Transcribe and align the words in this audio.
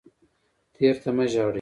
تیر 0.73 0.95
ته 1.03 1.09
مه 1.17 1.25
ژاړئ 1.31 1.49